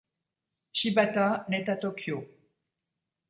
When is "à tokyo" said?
1.69-2.25